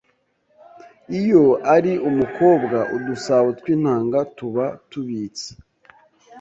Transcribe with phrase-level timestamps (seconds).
[1.19, 1.43] iyo
[1.75, 5.47] ari umukobwa udusabo tw’intanga tuba tubitse